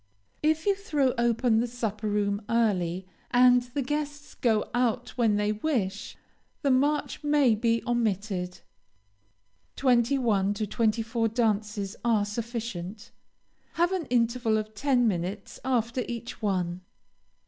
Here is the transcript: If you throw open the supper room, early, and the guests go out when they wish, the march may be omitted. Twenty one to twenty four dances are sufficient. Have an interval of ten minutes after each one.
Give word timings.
If 0.41 0.65
you 0.65 0.73
throw 0.73 1.13
open 1.19 1.59
the 1.59 1.67
supper 1.67 2.09
room, 2.09 2.41
early, 2.49 3.05
and 3.29 3.61
the 3.61 3.83
guests 3.83 4.33
go 4.33 4.67
out 4.73 5.09
when 5.09 5.35
they 5.35 5.51
wish, 5.51 6.17
the 6.63 6.71
march 6.71 7.23
may 7.23 7.53
be 7.53 7.83
omitted. 7.85 8.61
Twenty 9.75 10.17
one 10.17 10.55
to 10.55 10.65
twenty 10.65 11.03
four 11.03 11.27
dances 11.27 11.95
are 12.03 12.25
sufficient. 12.25 13.11
Have 13.73 13.91
an 13.91 14.07
interval 14.07 14.57
of 14.57 14.73
ten 14.73 15.07
minutes 15.07 15.59
after 15.63 16.01
each 16.07 16.41
one. 16.41 16.81